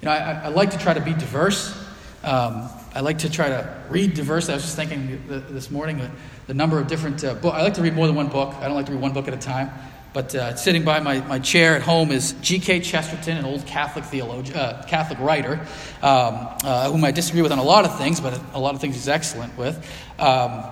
[0.00, 1.76] You know, I, I like to try to be diverse.
[2.22, 4.48] Um, I like to try to read diverse.
[4.48, 6.10] I was just thinking this morning
[6.46, 7.56] the number of different uh, books.
[7.56, 8.54] I like to read more than one book.
[8.56, 9.70] I don't like to read one book at a time.
[10.12, 12.80] But uh, sitting by my, my chair at home is G.K.
[12.80, 15.54] Chesterton, an old Catholic theologian, uh, Catholic writer,
[16.02, 18.80] um, uh, whom I disagree with on a lot of things, but a lot of
[18.80, 19.76] things he's excellent with.
[20.18, 20.64] Um,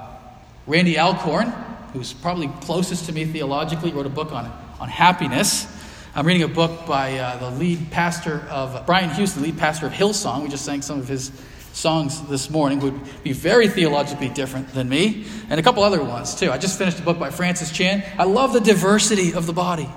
[0.67, 1.49] Randy Alcorn,
[1.93, 5.67] who's probably closest to me theologically, wrote a book on on happiness.
[6.15, 9.87] I'm reading a book by uh, the lead pastor of Brian Houston, the lead pastor
[9.87, 10.43] of Hillsong.
[10.43, 11.31] We just sang some of his
[11.73, 16.35] songs this morning, would be very theologically different than me, and a couple other ones
[16.35, 16.51] too.
[16.51, 18.05] I just finished a book by Francis Chan.
[18.19, 19.89] I love the diversity of the body.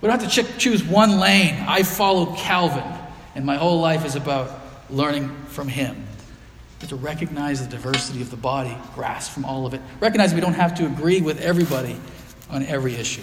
[0.00, 1.54] We don't have to ch- choose one lane.
[1.68, 2.84] I follow Calvin,
[3.34, 4.50] and my whole life is about
[4.90, 6.06] learning from him.
[6.80, 9.80] But to recognize the diversity of the body, grasp from all of it.
[10.00, 11.96] Recognize we don't have to agree with everybody
[12.50, 13.22] on every issue.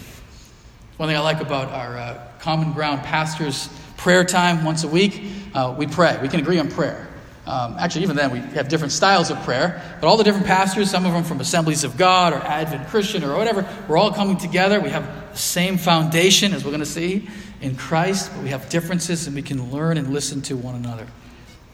[0.96, 5.22] One thing I like about our uh, Common Ground pastors' prayer time once a week,
[5.54, 6.18] uh, we pray.
[6.22, 7.09] We can agree on prayer.
[7.50, 9.82] Um, actually, even then, we have different styles of prayer.
[10.00, 13.24] But all the different pastors, some of them from Assemblies of God or Advent Christian
[13.24, 14.80] or whatever, we're all coming together.
[14.80, 17.28] We have the same foundation, as we're going to see,
[17.60, 21.08] in Christ, but we have differences and we can learn and listen to one another.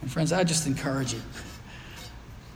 [0.01, 1.21] And friends, I just encourage you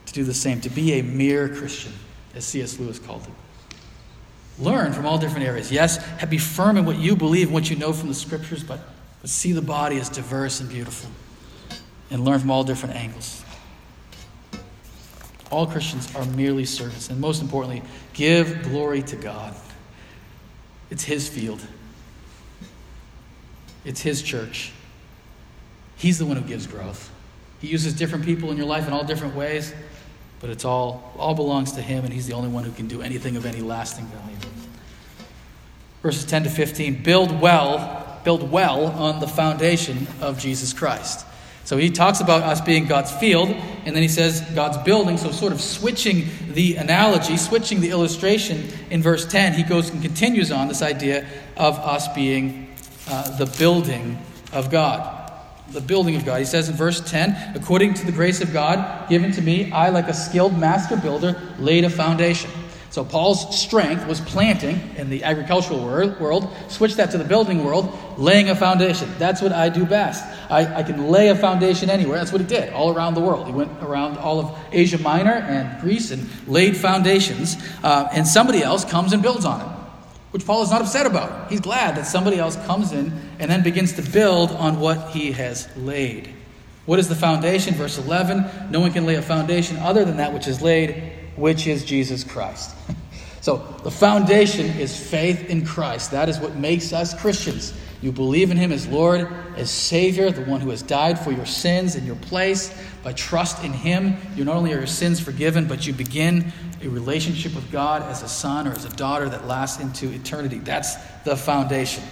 [0.06, 1.92] to do the same, to be a mere Christian,
[2.34, 2.78] as C.S.
[2.78, 4.62] Lewis called it.
[4.62, 5.70] Learn from all different areas.
[5.70, 8.80] Yes, be firm in what you believe and what you know from the scriptures, but,
[9.20, 11.10] but see the body as diverse and beautiful
[12.10, 13.44] and learn from all different angles.
[15.50, 19.54] All Christians are merely servants, and most importantly, give glory to God.
[20.90, 21.64] It's His field,
[23.84, 24.72] it's His church.
[25.96, 27.10] He's the one who gives growth.
[27.60, 29.74] He uses different people in your life in all different ways.
[30.40, 33.02] But it's all, all belongs to him, and he's the only one who can do
[33.02, 34.36] anything of any lasting value.
[36.02, 41.26] Verses 10 to 15 build well, build well on the foundation of Jesus Christ.
[41.70, 45.16] So he talks about us being God's field, and then he says God's building.
[45.16, 50.02] So, sort of switching the analogy, switching the illustration in verse 10, he goes and
[50.02, 52.74] continues on this idea of us being
[53.08, 54.18] uh, the building
[54.52, 55.18] of God
[55.70, 56.40] the building of God.
[56.40, 59.90] He says in verse 10 According to the grace of God given to me, I,
[59.90, 62.50] like a skilled master builder, laid a foundation.
[62.90, 67.96] So Paul's strength was planting in the agricultural world, switch that to the building world,
[68.18, 69.08] laying a foundation.
[69.16, 70.24] That's what I do best.
[70.50, 72.18] I, I, can lay a foundation anywhere.
[72.18, 73.46] That's what he did all around the world.
[73.46, 78.60] He went around all of Asia Minor and Greece and laid foundations, uh, and somebody
[78.60, 79.80] else comes and builds on it
[80.30, 81.50] which Paul is not upset about.
[81.50, 85.32] He's glad that somebody else comes in and then begins to build on what he
[85.32, 86.32] has laid.
[86.86, 87.74] What is the foundation?
[87.74, 91.66] Verse 11 No one can lay a foundation other than that which is laid, which
[91.66, 92.76] is Jesus Christ.
[93.40, 96.10] So the foundation is faith in Christ.
[96.10, 97.72] That is what makes us Christians.
[98.02, 101.46] You believe in Him as Lord, as Savior, the one who has died for your
[101.46, 102.74] sins in your place.
[103.02, 106.88] By trust in Him, you not only are your sins forgiven, but you begin a
[106.88, 110.58] relationship with God as a son or as a daughter that lasts into eternity.
[110.58, 112.04] That's the foundation.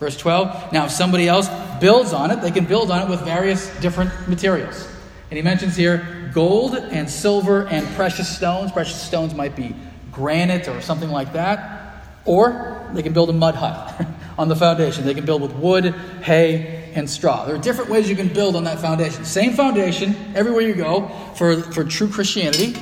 [0.00, 1.48] Verse 12 Now, if somebody else
[1.80, 4.88] builds on it, they can build on it with various different materials.
[5.30, 8.72] And he mentions here gold and silver and precious stones.
[8.72, 9.74] Precious stones might be
[10.16, 12.02] granite or something like that.
[12.24, 14.04] Or they can build a mud hut
[14.38, 15.04] on the foundation.
[15.04, 17.44] They can build with wood, hay, and straw.
[17.44, 19.24] There are different ways you can build on that foundation.
[19.24, 22.74] Same foundation everywhere you go for, for true Christianity,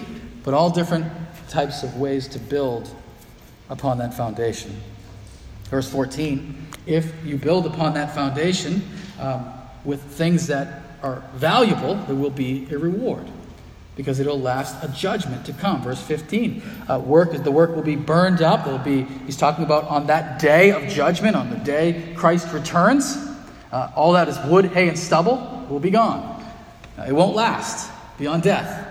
[0.44, 1.12] but all different
[1.48, 2.88] types of ways to build
[3.68, 4.80] upon that foundation.
[5.64, 8.88] Verse 14 If you build upon that foundation
[9.20, 9.52] um,
[9.84, 13.26] with things that are valuable, there will be a reward
[13.96, 15.82] because it'll last a judgment to come.
[15.82, 18.64] Verse 15, uh, work the work will be burned up.
[18.64, 23.16] There'll be he's talking about on that day of judgment, on the day Christ returns.
[23.70, 26.42] Uh, all that is wood, hay, and stubble will be gone.
[26.98, 28.88] Uh, it won't last beyond death.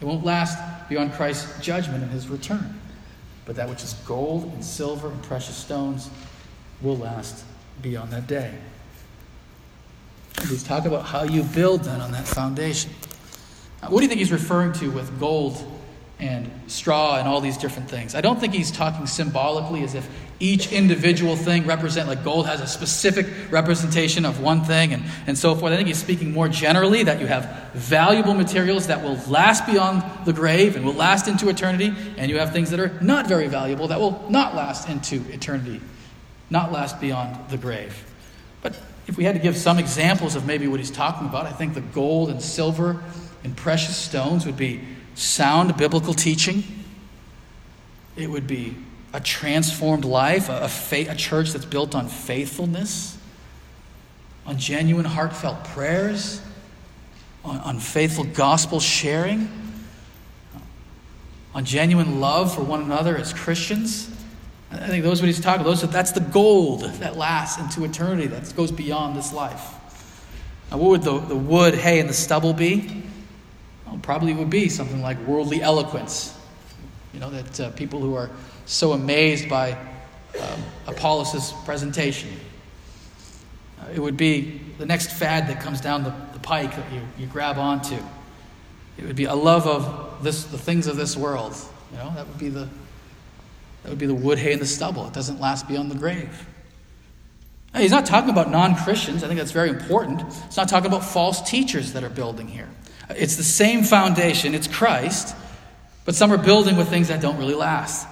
[0.00, 2.80] It won't last beyond Christ's judgment and his return.
[3.44, 6.10] But that which is gold and silver and precious stones
[6.82, 7.44] will last
[7.82, 8.54] beyond that day.
[10.48, 12.92] He's talking about how you build then on that foundation.
[13.82, 15.56] Uh, what do you think he's referring to with gold
[16.18, 18.14] and straw and all these different things?
[18.14, 20.08] I don't think he's talking symbolically as if
[20.40, 25.36] each individual thing represent like gold has a specific representation of one thing and, and
[25.36, 25.72] so forth.
[25.72, 30.02] I think he's speaking more generally that you have valuable materials that will last beyond
[30.24, 33.48] the grave and will last into eternity, and you have things that are not very
[33.48, 35.80] valuable that will not last into eternity,
[36.50, 38.04] not last beyond the grave.
[38.62, 41.52] But if we had to give some examples of maybe what he's talking about, I
[41.52, 43.02] think the gold and silver
[43.44, 44.80] and precious stones would be
[45.14, 46.62] sound biblical teaching.
[48.16, 48.76] It would be
[49.12, 53.16] a transformed life, a, a, a church that's built on faithfulness,
[54.46, 56.40] on genuine, heartfelt prayers,
[57.44, 59.48] on, on faithful gospel sharing,
[61.54, 64.10] on genuine love for one another as Christians.
[64.70, 65.70] I think those are what he's talking about.
[65.78, 69.74] Those, that's the gold that lasts into eternity, that goes beyond this life.
[70.70, 73.02] Now, what would the, the wood, hay, and the stubble be?
[73.88, 76.36] Well, probably would be something like worldly eloquence.
[77.14, 78.30] You know, that uh, people who are
[78.66, 82.28] so amazed by um, Apollos' presentation.
[83.80, 87.00] Uh, it would be the next fad that comes down the, the pike that you,
[87.18, 87.96] you grab onto.
[88.98, 91.56] It would be a love of this, the things of this world.
[91.92, 92.68] You know, that would be the
[93.82, 95.06] that would be the wood, hay, and the stubble.
[95.06, 96.46] It doesn't last beyond the grave.
[97.72, 99.22] Now, he's not talking about non Christians.
[99.22, 100.22] I think that's very important.
[100.44, 102.68] He's not talking about false teachers that are building here.
[103.10, 105.34] It's the same foundation, it's Christ,
[106.04, 108.06] but some are building with things that don't really last,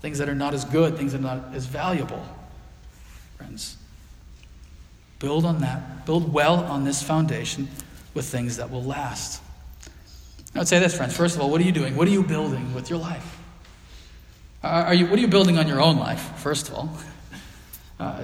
[0.00, 2.24] things that are not as good, things that are not as valuable.
[3.36, 3.76] Friends,
[5.18, 6.06] build on that.
[6.06, 7.68] Build well on this foundation
[8.14, 9.40] with things that will last.
[10.54, 11.16] I would say this, friends.
[11.16, 11.96] First of all, what are you doing?
[11.96, 13.38] What are you building with your life?
[14.62, 16.96] Uh, are you, what are you building on your own life, first of all?
[18.00, 18.20] Uh,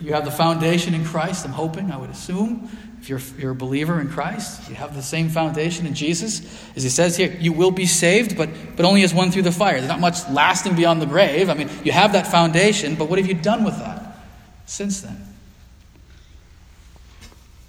[0.00, 2.70] you have the foundation in Christ, I'm hoping, I would assume.
[3.00, 6.40] If you're, you're a believer in Christ, you have the same foundation in Jesus.
[6.74, 9.52] As he says here, you will be saved, but, but only as one through the
[9.52, 9.74] fire.
[9.74, 11.48] There's not much lasting beyond the grave.
[11.48, 14.18] I mean, you have that foundation, but what have you done with that
[14.66, 15.24] since then?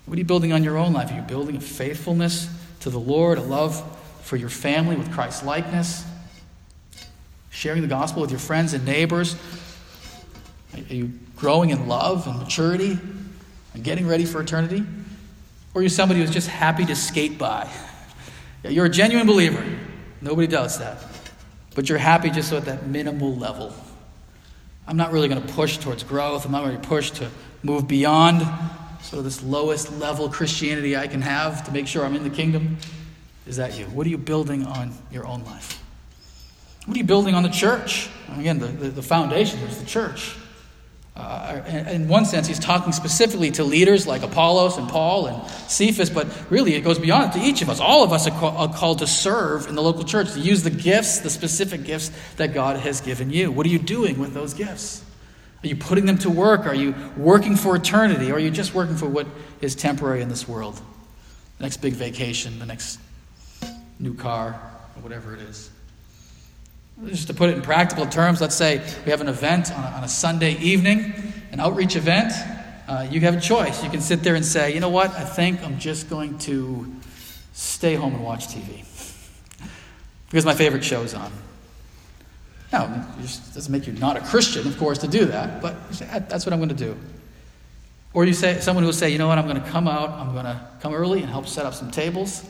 [0.06, 1.12] What are you building on your own life?
[1.12, 3.84] Are you building a faithfulness to the Lord, a love
[4.24, 6.04] for your family with Christ's likeness?
[7.52, 9.36] Sharing the gospel with your friends and neighbors?
[10.90, 13.00] Are you growing in love and maturity
[13.74, 14.84] and getting ready for eternity?
[15.74, 17.70] Or are you're somebody who's just happy to skate by.
[18.64, 19.64] You're a genuine believer.
[20.22, 21.04] Nobody doubts that.
[21.76, 23.74] But you're happy just at that minimal level.
[24.88, 26.46] I'm not really going to push towards growth.
[26.46, 27.30] I'm not going to push to
[27.64, 28.42] move beyond
[29.02, 32.30] sort of this lowest level Christianity I can have to make sure I'm in the
[32.30, 32.78] kingdom.
[33.46, 33.86] Is that you?
[33.86, 35.82] What are you building on your own life?
[36.86, 38.10] What are you building on the church?
[38.38, 40.36] Again, the, the, the foundation is the church.
[41.20, 46.10] Uh, in one sense, he's talking specifically to leaders like Apollos and Paul and Cephas,
[46.10, 47.82] but really it goes beyond to each of us.
[47.82, 51.20] All of us are called to serve in the local church, to use the gifts,
[51.20, 53.52] the specific gifts that God has given you.
[53.52, 55.04] What are you doing with those gifts?
[55.62, 56.66] Are you putting them to work?
[56.66, 58.32] Are you working for eternity?
[58.32, 59.28] Or are you just working for what
[59.60, 60.82] is temporary in this world?
[61.58, 62.98] The next big vacation, the next
[64.00, 64.60] new car,
[64.96, 65.70] or whatever it is.
[67.06, 69.98] Just to put it in practical terms, let's say we have an event on a,
[69.98, 71.14] on a Sunday evening,
[71.52, 72.34] an outreach event.
[72.90, 73.82] Uh, you have a choice.
[73.84, 76.92] You can sit there and say, you know what, I think I'm just going to
[77.54, 78.86] stay home and watch TV
[80.26, 81.32] because my favorite show's on.
[82.72, 86.06] Now, it doesn't make you not a Christian, of course, to do that, but say,
[86.28, 86.98] that's what I'm going to do.
[88.14, 90.10] Or you say, someone who will say, you know what, I'm going to come out,
[90.10, 92.44] I'm going to come early and help set up some tables,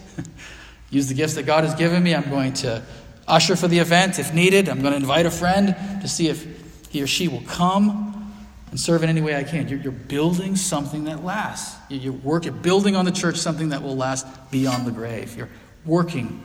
[0.89, 2.15] use the gifts that God has given me.
[2.15, 2.81] I'm going to
[3.29, 4.67] usher for the event if needed.
[4.67, 8.33] I'm going to invite a friend to see if he or she will come
[8.71, 9.67] and serve in any way I can.
[9.67, 11.77] You're, you're building something that lasts.
[11.89, 15.35] You're working, building on the church something that will last beyond the grave.
[15.35, 15.49] You're
[15.85, 16.41] working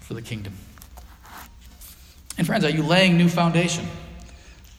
[0.00, 0.54] for the kingdom.
[2.36, 3.86] And friends, are you laying new foundation?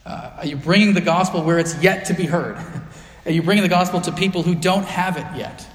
[0.06, 2.58] Uh, are you bringing the gospel where it's yet to be heard?
[3.26, 5.68] are you bringing the gospel to people who don't have it yet?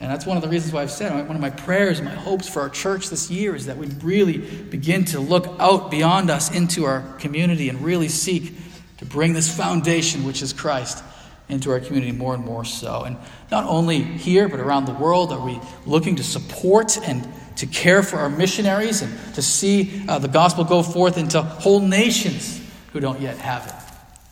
[0.00, 2.14] And that's one of the reasons why I've said one of my prayers, and my
[2.14, 6.30] hopes for our church this year is that we really begin to look out beyond
[6.30, 8.54] us into our community and really seek
[8.98, 11.04] to bring this foundation, which is Christ,
[11.50, 13.02] into our community more and more so.
[13.02, 13.18] And
[13.50, 18.02] not only here, but around the world, are we looking to support and to care
[18.02, 22.58] for our missionaries and to see uh, the gospel go forth into whole nations
[22.92, 23.79] who don't yet have it.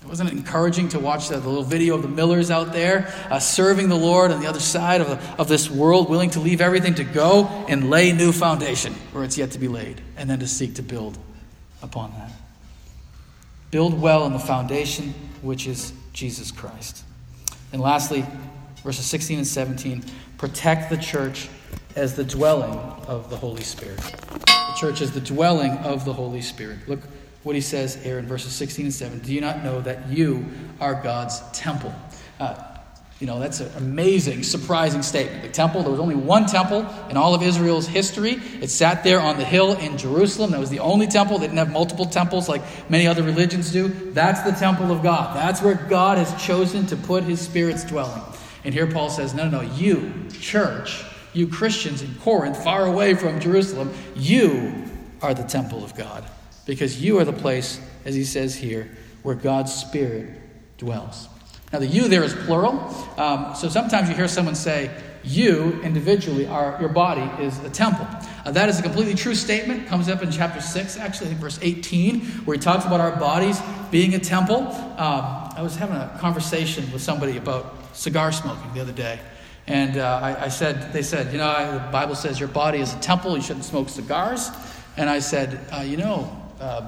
[0.08, 3.90] Wasn't it encouraging to watch the, little video of the Millers out there uh, serving
[3.90, 6.94] the Lord on the other side of, the, of this world, willing to leave everything
[6.94, 10.48] to go and lay new foundation where it's yet to be laid, and then to
[10.48, 11.18] seek to build
[11.82, 12.32] upon that?
[13.70, 17.04] Build well on the foundation, which is Jesus Christ.
[17.72, 18.24] And lastly,
[18.82, 20.04] verses 16 and 17
[20.38, 21.50] protect the church
[21.96, 23.98] as the dwelling of the Holy Spirit.
[23.98, 26.78] The church is the dwelling of the Holy Spirit.
[26.88, 27.00] Look
[27.42, 29.18] what he says here in verses 16 and 7.
[29.20, 30.46] Do you not know that you
[30.80, 31.94] are God's temple?
[32.40, 32.62] Uh,
[33.20, 35.42] you know, that's an amazing, surprising statement.
[35.42, 38.34] The temple, there was only one temple in all of Israel's history.
[38.60, 40.52] It sat there on the hill in Jerusalem.
[40.52, 41.38] That was the only temple.
[41.38, 43.88] They didn't have multiple temples like many other religions do.
[43.88, 45.34] That's the temple of God.
[45.34, 48.22] That's where God has chosen to put his Spirit's dwelling.
[48.64, 53.14] And here Paul says, no, no, no, you, church, you Christians in Corinth, far away
[53.14, 54.84] from Jerusalem, you
[55.22, 56.24] are the temple of God
[56.68, 58.90] because you are the place, as he says here,
[59.22, 60.28] where God's Spirit
[60.76, 61.26] dwells.
[61.72, 62.78] Now, the you there is plural.
[63.16, 64.90] Um, so sometimes you hear someone say,
[65.24, 68.06] you individually are, your body is a temple.
[68.44, 69.86] Uh, that is a completely true statement.
[69.86, 74.14] Comes up in chapter 6, actually, verse 18, where he talks about our bodies being
[74.14, 74.68] a temple.
[74.98, 79.18] Um, I was having a conversation with somebody about cigar smoking the other day.
[79.66, 82.92] And uh, I, I, said, they said, you know, the Bible says your body is
[82.92, 84.50] a temple, you shouldn't smoke cigars.
[84.98, 86.86] And I said, uh, you know, uh,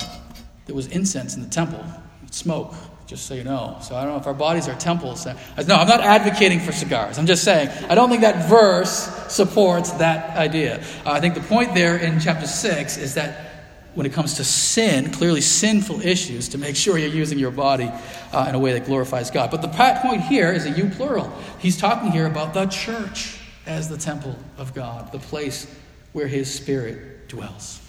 [0.67, 1.85] there was incense in the temple,
[2.31, 2.75] smoke,
[3.07, 3.77] just so you know.
[3.83, 5.27] So I don't know if our bodies are temples.
[5.27, 5.33] No,
[5.77, 7.19] I'm not advocating for cigars.
[7.19, 10.83] I'm just saying, I don't think that verse supports that idea.
[11.05, 13.51] Uh, I think the point there in chapter 6 is that
[13.95, 17.91] when it comes to sin, clearly sinful issues, to make sure you're using your body
[18.33, 19.51] uh, in a way that glorifies God.
[19.51, 21.33] But the point here is a you plural.
[21.59, 25.67] He's talking here about the church as the temple of God, the place
[26.13, 27.80] where his spirit dwells.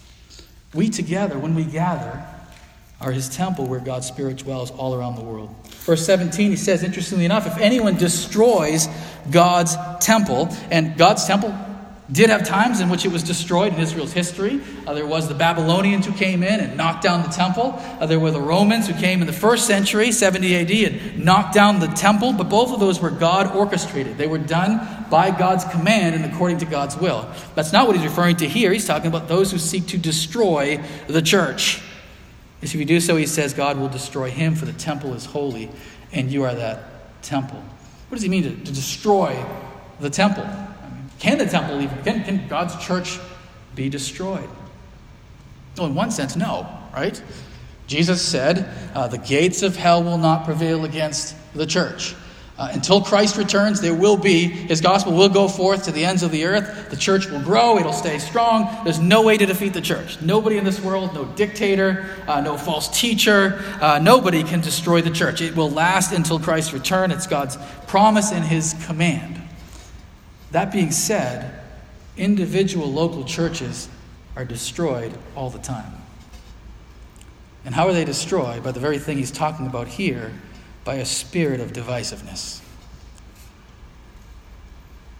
[0.73, 2.25] We together, when we gather,
[3.01, 5.53] are his temple where God's Spirit dwells all around the world.
[5.67, 8.87] Verse 17, he says, interestingly enough, if anyone destroys
[9.31, 11.49] God's temple, and God's temple
[12.11, 14.59] did have times in which it was destroyed in Israel's history.
[14.85, 17.75] Uh, there was the Babylonians who came in and knocked down the temple.
[17.77, 21.53] Uh, there were the Romans who came in the first century, 70 AD, and knocked
[21.53, 22.33] down the temple.
[22.33, 24.17] But both of those were God orchestrated.
[24.17, 27.29] They were done by God's command and according to God's will.
[27.55, 28.73] That's not what he's referring to here.
[28.73, 31.81] He's talking about those who seek to destroy the church.
[32.61, 35.71] If you do so, he says, God will destroy him, for the temple is holy,
[36.11, 37.57] and you are that temple.
[38.09, 39.43] What does he mean to, to destroy
[39.99, 40.47] the temple?
[41.21, 43.19] Can the temple even, can, can God's church
[43.75, 44.49] be destroyed?
[45.77, 47.21] Well, in one sense, no, right?
[47.85, 52.15] Jesus said, uh, The gates of hell will not prevail against the church.
[52.57, 56.23] Uh, until Christ returns, there will be, his gospel will go forth to the ends
[56.23, 56.89] of the earth.
[56.89, 58.83] The church will grow, it'll stay strong.
[58.83, 60.19] There's no way to defeat the church.
[60.21, 65.11] Nobody in this world, no dictator, uh, no false teacher, uh, nobody can destroy the
[65.11, 65.39] church.
[65.39, 67.11] It will last until Christ's return.
[67.11, 69.40] It's God's promise and his command.
[70.51, 71.61] That being said,
[72.17, 73.87] individual local churches
[74.35, 75.93] are destroyed all the time.
[77.63, 78.63] And how are they destroyed?
[78.63, 80.33] By the very thing he's talking about here,
[80.83, 82.61] by a spirit of divisiveness.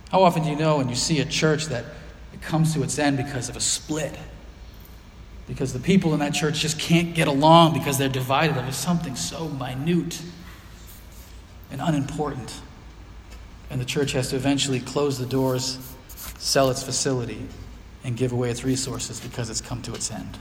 [0.09, 1.85] How often do you know when you see a church that
[2.33, 4.17] it comes to its end because of a split?
[5.47, 9.15] Because the people in that church just can't get along because they're divided over something
[9.15, 10.21] so minute
[11.71, 12.59] and unimportant
[13.71, 15.79] and the church has to eventually close the doors,
[16.37, 17.47] sell its facility,
[18.03, 20.37] and give away its resources because it's come to its end.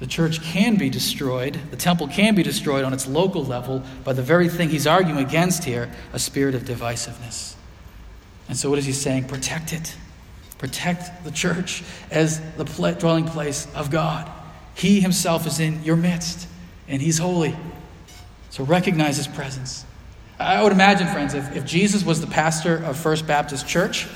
[0.00, 4.12] The church can be destroyed, the temple can be destroyed on its local level by
[4.12, 7.54] the very thing he's arguing against here a spirit of divisiveness.
[8.48, 9.28] And so, what is he saying?
[9.28, 9.96] Protect it.
[10.58, 12.64] Protect the church as the
[12.98, 14.30] dwelling place of God.
[14.74, 16.48] He himself is in your midst,
[16.88, 17.54] and he's holy.
[18.50, 19.84] So recognize his presence.
[20.38, 24.06] I would imagine, friends, if, if Jesus was the pastor of First Baptist Church,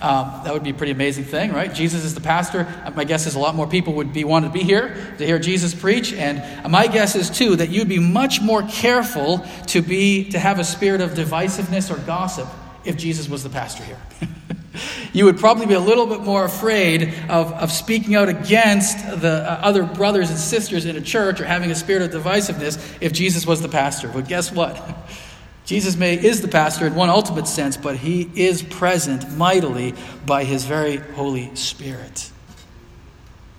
[0.00, 1.72] um, that would be a pretty amazing thing, right?
[1.72, 2.66] Jesus is the pastor.
[2.94, 5.38] My guess is a lot more people would be wanted to be here to hear
[5.38, 10.30] Jesus preach, and my guess is too that you'd be much more careful to be
[10.30, 12.48] to have a spirit of divisiveness or gossip
[12.84, 13.98] if Jesus was the pastor here.
[15.12, 19.44] you would probably be a little bit more afraid of, of speaking out against the
[19.50, 23.12] uh, other brothers and sisters in a church or having a spirit of divisiveness if
[23.12, 24.08] Jesus was the pastor.
[24.08, 24.80] But guess what?
[25.66, 29.94] Jesus may, is the pastor in one ultimate sense, but he is present mightily
[30.24, 32.30] by his very Holy Spirit.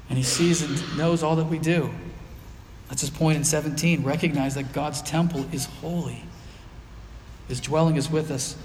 [0.10, 1.94] And he sees and knows all that we do.
[2.88, 4.04] That's his point in 17.
[4.04, 6.24] Recognize that God's temple is holy,
[7.50, 8.56] his dwelling is with us,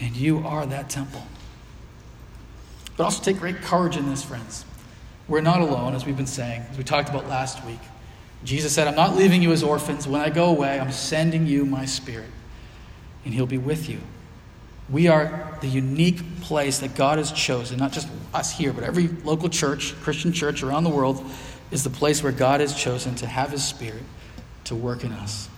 [0.00, 1.22] and you are that temple.
[2.96, 4.64] But also take great courage in this, friends.
[5.28, 7.78] We're not alone, as we've been saying, as we talked about last week.
[8.44, 10.06] Jesus said, I'm not leaving you as orphans.
[10.06, 12.30] When I go away, I'm sending you my spirit,
[13.24, 14.00] and he'll be with you.
[14.88, 19.08] We are the unique place that God has chosen, not just us here, but every
[19.08, 21.22] local church, Christian church around the world,
[21.70, 24.02] is the place where God has chosen to have his spirit
[24.64, 25.48] to work in us,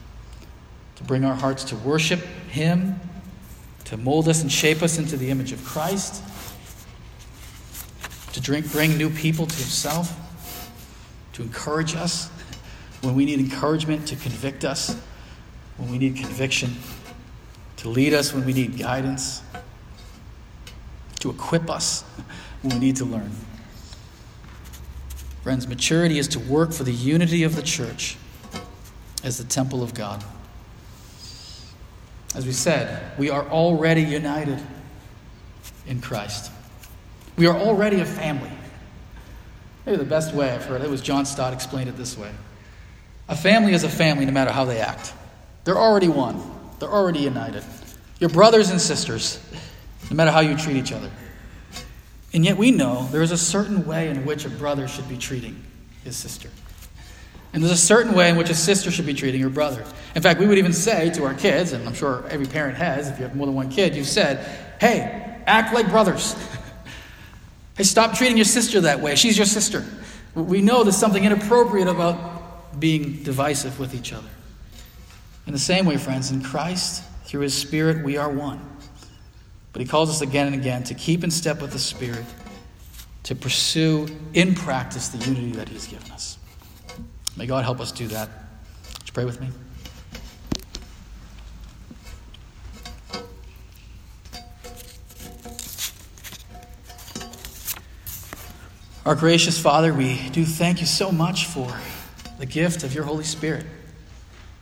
[0.96, 2.98] to bring our hearts to worship him,
[3.84, 6.24] to mold us and shape us into the image of Christ,
[8.32, 10.16] to drink, bring new people to himself,
[11.34, 12.30] to encourage us
[13.03, 14.96] when we need encouragement to convict us,
[15.76, 16.76] when we need conviction,
[17.78, 19.42] to lead us when we need guidance,
[21.20, 22.03] to equip us
[22.62, 23.30] when we need to learn.
[25.42, 28.16] Friends, maturity is to work for the unity of the church
[29.24, 30.22] as the temple of God.
[32.34, 34.62] As we said, we are already united
[35.86, 36.53] in Christ.
[37.36, 38.53] We are already a family.
[39.86, 42.30] Maybe the best way I've heard it was John Stott explained it this way.
[43.30, 45.14] A family is a family no matter how they act.
[45.62, 46.42] They're already one,
[46.80, 47.62] they're already united.
[48.18, 49.38] You're brothers and sisters,
[50.10, 51.10] no matter how you treat each other.
[52.32, 55.16] And yet we know there is a certain way in which a brother should be
[55.16, 55.62] treating
[56.02, 56.50] his sister.
[57.52, 59.84] And there's a certain way in which a sister should be treating her brother.
[60.16, 63.08] In fact, we would even say to our kids, and I'm sure every parent has,
[63.08, 64.44] if you have more than one kid, you've said,
[64.80, 66.34] hey, act like brothers.
[67.76, 69.14] hey, stop treating your sister that way.
[69.14, 69.84] She's your sister.
[70.34, 72.39] We know there's something inappropriate about
[72.78, 74.28] being divisive with each other.
[75.46, 78.60] In the same way, friends, in Christ, through his Spirit, we are one.
[79.72, 82.24] But he calls us again and again to keep in step with the Spirit,
[83.24, 86.38] to pursue in practice the unity that he's given us.
[87.36, 88.28] May God help us do that.
[88.28, 89.48] Would you pray with me?
[99.06, 101.74] Our gracious Father, we do thank you so much for
[102.41, 103.66] the gift of your Holy Spirit.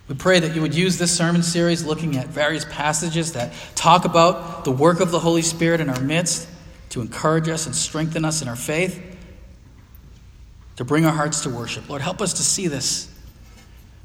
[0.09, 4.05] We pray that you would use this sermon series looking at various passages that talk
[4.05, 6.49] about the work of the Holy Spirit in our midst
[6.91, 9.01] to encourage us and strengthen us in our faith,
[10.75, 11.89] to bring our hearts to worship.
[11.89, 13.09] Lord, help us to see this.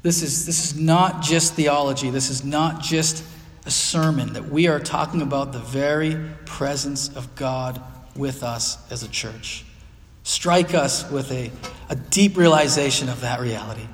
[0.02, 3.24] This is, this is not just theology, this is not just
[3.66, 7.82] a sermon, that we are talking about the very presence of God
[8.14, 9.64] with us as a church.
[10.24, 11.52] Strike us with a,
[11.90, 13.86] a deep realization of that reality.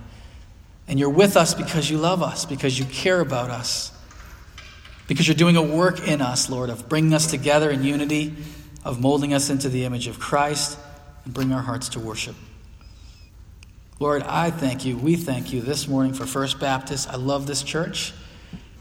[0.87, 3.93] And you're with us because you love us, because you care about us,
[5.09, 8.35] because you're doing a work in us, Lord, of bringing us together in unity,
[8.85, 10.79] of molding us into the image of Christ,
[11.25, 12.37] and bring our hearts to worship.
[13.99, 14.97] Lord, I thank you.
[14.97, 17.11] We thank you this morning for First Baptist.
[17.11, 18.15] I love this church.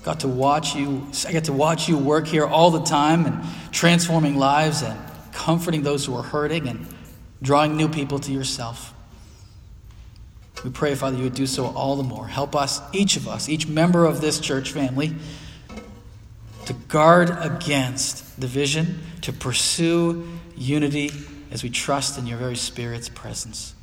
[0.04, 1.08] Got to watch you.
[1.28, 4.98] I get to watch you work here all the time and transforming lives and
[5.34, 6.86] comforting those who are hurting and
[7.42, 8.94] drawing new people to yourself.
[10.64, 12.28] We pray, Father, you would do so all the more.
[12.28, 15.16] Help us, each of us, each member of this church family,
[16.66, 20.28] to guard against division, to pursue
[20.58, 21.12] unity
[21.52, 23.74] as we trust in your very Spirit's presence.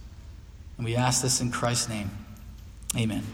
[0.77, 2.11] And we ask this in Christ's name.
[2.97, 3.25] Amen.